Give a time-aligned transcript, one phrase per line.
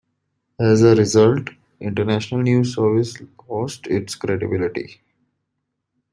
[0.59, 1.49] As a result,
[1.79, 3.17] International News Service
[3.47, 4.99] lost its credibility.